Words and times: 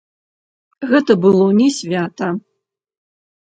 Гэта 0.91 1.17
было 1.25 1.45
не 1.59 1.67
свята! 1.77 2.31